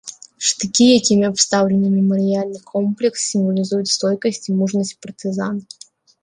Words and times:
Штыкі, 0.51 0.85
якімі 0.99 1.27
абстаўлены 1.31 1.87
мемарыяльны 1.97 2.59
комплекс, 2.71 3.19
сімвалізуюць 3.35 3.91
стойкасць 3.97 4.43
і 4.49 4.57
мужнасць 4.63 4.95
партызан. 5.05 5.55